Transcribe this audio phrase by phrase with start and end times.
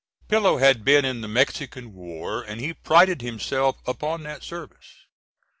[0.27, 5.05] Pillow had been in the Mexican War and he prided himself upon that service.